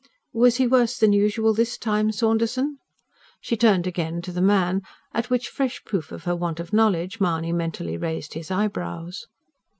"Was 0.33 0.55
he 0.55 0.65
worse 0.65 0.97
than 0.97 1.13
usual 1.13 1.53
this 1.53 1.77
time, 1.77 2.11
Saunderson?" 2.11 2.79
she 3.39 3.55
turned 3.55 3.85
again 3.85 4.19
to 4.23 4.31
the 4.31 4.41
man; 4.41 4.81
at 5.13 5.29
which 5.29 5.47
fresh 5.47 5.83
proof 5.85 6.11
of 6.11 6.23
her 6.23 6.35
want 6.35 6.59
of 6.59 6.73
knowledge 6.73 7.19
Mahony 7.19 7.53
mentally 7.53 7.97
raised 7.97 8.33
his 8.33 8.49
eyebrows. 8.49 9.27